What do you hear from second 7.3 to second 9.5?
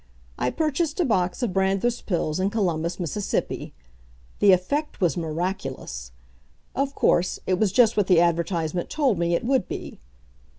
it was just what the advertisement told me it